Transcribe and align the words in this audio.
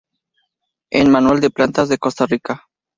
En: 0.89 1.11
Manual 1.11 1.41
de 1.41 1.51
Plantas 1.51 1.87
de 1.87 1.99
Costa 1.99 2.25
Rica. 2.25 2.63